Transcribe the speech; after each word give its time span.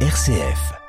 RCF. 0.00 0.85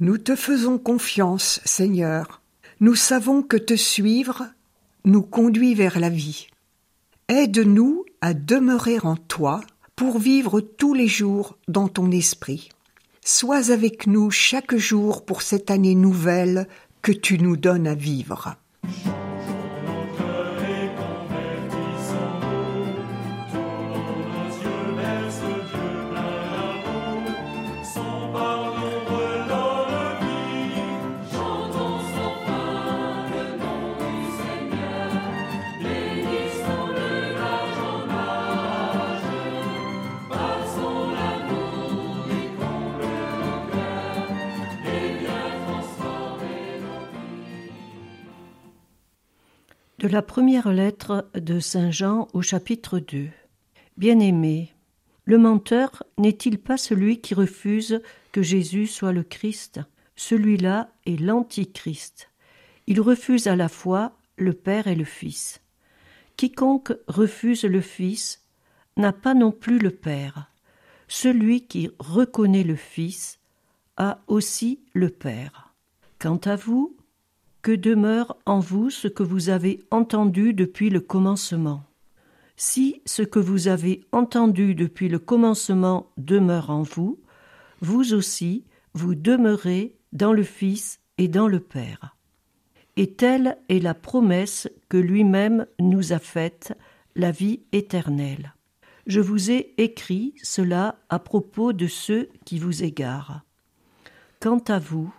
Nous 0.00 0.16
te 0.16 0.36
faisons 0.36 0.78
confiance, 0.78 1.60
Seigneur. 1.64 2.40
Nous 2.78 2.94
savons 2.94 3.42
que 3.42 3.56
te 3.56 3.74
suivre 3.74 4.46
nous 5.04 5.22
conduit 5.22 5.74
vers 5.74 5.98
la 5.98 6.08
vie. 6.08 6.46
Aide-nous 7.28 8.04
à 8.20 8.32
demeurer 8.32 9.00
en 9.00 9.16
toi 9.16 9.60
pour 9.96 10.20
vivre 10.20 10.60
tous 10.60 10.94
les 10.94 11.08
jours 11.08 11.58
dans 11.66 11.88
ton 11.88 12.12
esprit. 12.12 12.68
Sois 13.24 13.72
avec 13.72 14.06
nous 14.06 14.30
chaque 14.30 14.76
jour 14.76 15.24
pour 15.24 15.42
cette 15.42 15.68
année 15.68 15.96
nouvelle 15.96 16.68
que 17.02 17.10
tu 17.10 17.38
nous 17.38 17.56
donnes 17.56 17.88
à 17.88 17.96
vivre. 17.96 18.54
De 49.98 50.06
la 50.06 50.22
première 50.22 50.70
lettre 50.72 51.28
de 51.34 51.58
Saint 51.58 51.90
Jean 51.90 52.28
au 52.32 52.40
chapitre 52.40 53.00
2. 53.00 53.30
Bien-aimé, 53.96 54.72
le 55.24 55.38
menteur 55.38 56.04
n'est-il 56.18 56.60
pas 56.60 56.76
celui 56.76 57.20
qui 57.20 57.34
refuse 57.34 58.00
que 58.30 58.40
Jésus 58.40 58.86
soit 58.86 59.10
le 59.10 59.24
Christ? 59.24 59.80
Celui-là 60.14 60.92
est 61.04 61.20
l'Antichrist. 61.20 62.30
Il 62.86 63.00
refuse 63.00 63.48
à 63.48 63.56
la 63.56 63.68
fois 63.68 64.12
le 64.36 64.52
Père 64.52 64.86
et 64.86 64.94
le 64.94 65.02
Fils. 65.02 65.60
Quiconque 66.36 66.92
refuse 67.08 67.64
le 67.64 67.80
Fils 67.80 68.46
n'a 68.96 69.12
pas 69.12 69.34
non 69.34 69.50
plus 69.50 69.80
le 69.80 69.90
Père. 69.90 70.52
Celui 71.08 71.66
qui 71.66 71.90
reconnaît 71.98 72.62
le 72.62 72.76
Fils 72.76 73.40
a 73.96 74.20
aussi 74.28 74.78
le 74.92 75.10
Père. 75.10 75.74
Quant 76.20 76.40
à 76.44 76.54
vous, 76.54 76.96
demeure 77.76 78.36
en 78.46 78.60
vous 78.60 78.90
ce 78.90 79.08
que 79.08 79.22
vous 79.22 79.48
avez 79.48 79.80
entendu 79.90 80.54
depuis 80.54 80.90
le 80.90 81.00
commencement. 81.00 81.84
Si 82.56 83.02
ce 83.06 83.22
que 83.22 83.38
vous 83.38 83.68
avez 83.68 84.00
entendu 84.12 84.74
depuis 84.74 85.08
le 85.08 85.18
commencement 85.18 86.10
demeure 86.16 86.70
en 86.70 86.82
vous, 86.82 87.20
vous 87.80 88.14
aussi 88.14 88.64
vous 88.94 89.14
demeurez 89.14 89.96
dans 90.12 90.32
le 90.32 90.42
Fils 90.42 91.00
et 91.18 91.28
dans 91.28 91.46
le 91.46 91.60
Père. 91.60 92.16
Et 92.96 93.12
telle 93.12 93.58
est 93.68 93.78
la 93.78 93.94
promesse 93.94 94.68
que 94.88 94.96
lui-même 94.96 95.66
nous 95.78 96.12
a 96.12 96.18
faite, 96.18 96.76
la 97.14 97.30
vie 97.30 97.60
éternelle. 97.72 98.54
Je 99.06 99.20
vous 99.20 99.50
ai 99.50 99.74
écrit 99.78 100.34
cela 100.42 100.96
à 101.08 101.18
propos 101.18 101.72
de 101.72 101.86
ceux 101.86 102.28
qui 102.44 102.58
vous 102.58 102.82
égarent. 102.82 103.42
Quant 104.40 104.62
à 104.68 104.78
vous, 104.78 105.14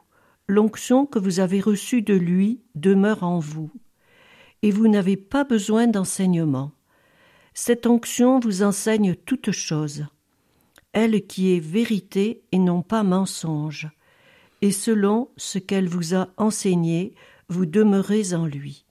l'onction 0.50 1.06
que 1.06 1.20
vous 1.20 1.40
avez 1.40 1.62
reçue 1.62 2.02
de 2.02 2.16
lui 2.16 2.60
demeure 2.74 3.22
en 3.22 3.38
vous, 3.38 3.70
et 4.64 4.72
vous 4.72 4.88
n'avez 4.88 5.16
pas 5.16 5.44
besoin 5.44 5.86
d'enseignement. 5.86 6.72
Cette 7.54 7.86
onction 7.86 8.40
vous 8.40 8.64
enseigne 8.64 9.14
toutes 9.14 9.52
choses, 9.52 10.08
elle 10.92 11.28
qui 11.28 11.56
est 11.56 11.60
vérité 11.60 12.42
et 12.52 12.58
non 12.58 12.82
pas 12.82 13.04
mensonge, 13.04 13.90
et 14.64 14.72
selon 14.72 15.30
ce 15.38 15.60
qu'elle 15.60 15.88
vous 15.88 16.16
a 16.16 16.30
enseigné, 16.38 17.14
vous 17.48 17.68
demeurez 17.68 18.34
en 18.34 18.48
lui. 18.48 18.86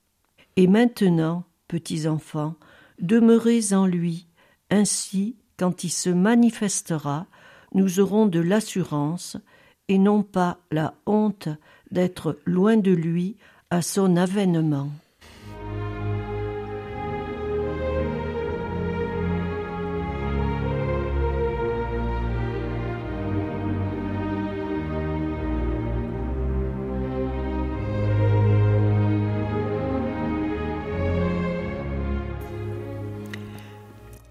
Et 0.55 0.69
maintenant, 0.69 1.45
petits 1.67 2.07
enfants, 2.07 2.55
demeurez 3.01 3.73
en 3.73 3.85
lui, 3.85 4.29
ainsi, 4.71 5.35
quand 5.57 5.83
il 5.83 5.91
se 5.91 6.11
manifestera, 6.11 7.27
nous 7.75 7.99
aurons 7.99 8.27
de 8.27 8.39
l'assurance, 8.39 9.37
et 9.89 9.99
non 9.99 10.23
pas 10.23 10.59
la 10.71 10.95
honte 11.07 11.49
d'être 11.91 12.39
loin 12.45 12.77
de 12.77 12.93
lui 12.93 13.37
à 13.71 13.83
son 13.83 14.17
avènement. 14.17 14.91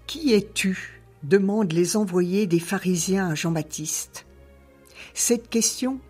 Qui 0.06 0.34
es-tu? 0.34 0.94
demandent 1.24 1.72
les 1.72 1.96
envoyés 1.96 2.46
des 2.46 2.60
pharisiens 2.60 3.30
à 3.30 3.34
Jean-Baptiste. 3.34 4.27
Cette 5.14 5.48
question, 5.48 6.00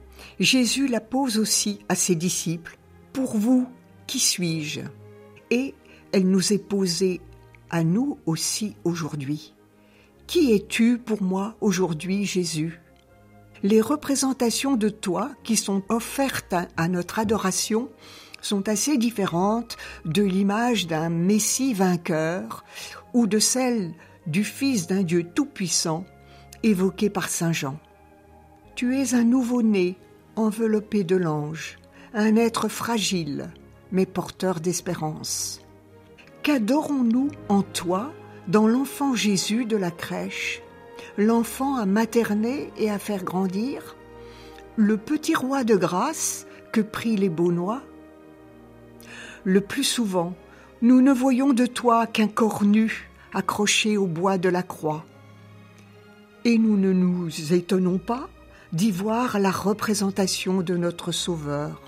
Jésus 0.41 0.87
la 0.87 1.01
pose 1.01 1.39
aussi 1.39 1.81
à 1.89 1.95
ses 1.95 2.15
disciples. 2.15 2.79
Pour 3.13 3.37
vous, 3.37 3.67
qui 4.07 4.19
suis-je? 4.19 4.81
Et 5.51 5.75
elle 6.13 6.29
nous 6.29 6.53
est 6.53 6.59
posée 6.59 7.21
à 7.71 7.85
nous 7.85 8.19
aussi 8.27 8.77
aujourd'hui. 8.85 9.55
Qui 10.27 10.53
es-tu 10.53 10.99
pour 10.99 11.23
moi 11.23 11.57
aujourd'hui, 11.61 12.25
Jésus? 12.25 12.81
Les 13.63 13.81
représentations 13.81 14.77
de 14.77 14.89
toi 14.89 15.31
qui 15.43 15.57
sont 15.57 15.83
offertes 15.89 16.55
à 16.77 16.89
notre 16.89 17.19
adoration 17.19 17.91
sont 18.41 18.69
assez 18.69 18.99
différentes 18.99 19.77
de 20.05 20.23
l'image 20.23 20.87
d'un 20.87 21.09
Messie 21.09 21.75
vainqueur 21.75 22.65
ou 23.15 23.27
de 23.27 23.39
celle 23.39 23.95
du 24.27 24.45
Fils 24.45 24.87
d'un 24.87 25.03
Dieu 25.03 25.25
tout-puissant 25.25 26.05
évoquée 26.63 27.11
par 27.11 27.29
Saint 27.29 27.53
Jean. 27.53 27.79
Tu 28.79 28.97
es 28.97 29.13
un 29.13 29.25
nouveau-né 29.25 29.97
enveloppé 30.37 31.03
de 31.03 31.17
l'ange, 31.17 31.81
un 32.15 32.37
être 32.37 32.69
fragile, 32.69 33.51
mais 33.91 34.07
porteur 34.07 34.61
d'espérance. 34.61 35.61
Qu'adorons-nous 36.45 37.29
en 37.49 37.63
toi, 37.63 38.13
dans 38.47 38.69
l'enfant 38.69 39.17
Jésus 39.17 39.65
de 39.65 39.77
la 39.77 39.91
crèche, 39.91 40.63
l'enfant 41.17 41.75
à 41.75 41.87
materner 41.87 42.71
et 42.77 42.89
à 42.89 43.01
faire 43.01 43.25
grandir, 43.25 43.97
le 44.77 44.97
petit 44.97 45.35
roi 45.35 45.65
de 45.65 45.75
grâce 45.75 46.47
que 46.71 46.81
prient 46.81 47.17
les 47.17 47.31
Beaunois? 47.31 47.83
Le 49.43 49.61
plus 49.61 49.83
souvent, 49.83 50.37
nous 50.83 51.01
ne 51.01 51.13
voyons 51.13 51.53
de 51.53 51.67
toi 51.67 52.07
qu'un 52.07 52.29
corps 52.29 52.63
nu 52.63 53.11
accroché 53.35 53.97
au 53.97 54.07
bois 54.07 54.39
de 54.39 54.49
la 54.49 54.63
croix. 54.63 55.05
Et 56.45 56.59
nous 56.59 56.77
ne 56.77 56.93
nous 56.93 57.53
étonnons 57.53 57.99
pas 57.99 58.29
d'y 58.73 58.91
voir 58.91 59.39
la 59.39 59.51
représentation 59.51 60.61
de 60.61 60.77
notre 60.77 61.11
Sauveur. 61.11 61.81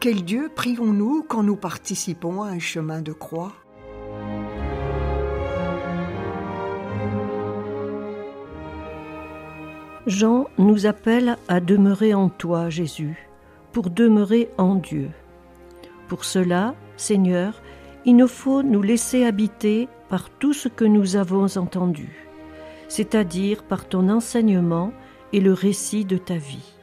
Quel 0.00 0.22
Dieu 0.22 0.50
prions-nous 0.54 1.24
quand 1.26 1.42
nous 1.42 1.56
participons 1.56 2.42
à 2.42 2.48
un 2.48 2.58
chemin 2.58 3.00
de 3.00 3.12
croix? 3.12 3.52
Jean 10.06 10.48
nous 10.58 10.84
appelle 10.86 11.38
à 11.48 11.60
demeurer 11.60 12.12
en 12.12 12.28
toi, 12.28 12.68
Jésus, 12.68 13.28
pour 13.72 13.88
demeurer 13.88 14.50
en 14.58 14.74
Dieu. 14.74 15.10
Pour 16.08 16.24
cela, 16.24 16.74
Seigneur, 16.96 17.62
il 18.04 18.16
nous 18.16 18.28
faut 18.28 18.62
nous 18.62 18.82
laisser 18.82 19.24
habiter 19.24 19.88
par 20.10 20.28
tout 20.28 20.52
ce 20.52 20.68
que 20.68 20.84
nous 20.84 21.16
avons 21.16 21.56
entendu, 21.56 22.10
c'est-à-dire 22.88 23.62
par 23.62 23.88
ton 23.88 24.10
enseignement 24.10 24.92
et 25.32 25.40
le 25.40 25.52
récit 25.52 26.04
de 26.04 26.18
ta 26.18 26.36
vie. 26.36 26.74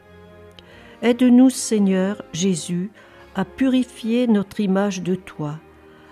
Aide-nous, 1.01 1.49
Seigneur 1.49 2.23
Jésus, 2.33 2.91
à 3.35 3.45
purifier 3.45 4.27
notre 4.27 4.59
image 4.59 5.01
de 5.01 5.15
toi, 5.15 5.59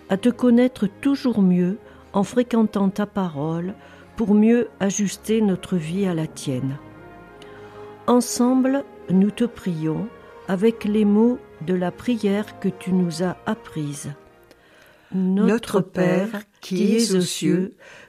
à 0.10 0.18
te 0.18 0.30
connaître 0.30 0.88
toujours 0.88 1.42
mieux 1.42 1.78
en 2.13 2.24
fréquentant 2.24 2.89
ta 2.89 3.06
parole 3.06 3.74
pour 4.16 4.34
mieux 4.34 4.69
ajuster 4.80 5.42
notre 5.42 5.75
vie 5.75 6.06
à 6.06 6.13
la 6.13 6.28
tienne. 6.28 6.78
Ensemble, 8.07 8.84
nous 9.10 9.31
te 9.31 9.44
prions 9.44 10.07
avec 10.48 10.86
les 10.86 11.06
mots 11.06 11.39
de 11.66 11.74
la 11.74 11.92
prière 11.92 12.60
que 12.60 12.69
tu 12.69 12.94
nous 12.94 13.24
as 13.24 13.38
apprise. 13.45 14.13
Notre 15.13 15.81
Père 15.81 16.44
qui 16.62 16.95
es 16.95 17.16
aux 17.16 17.22
cieux, 17.22 17.75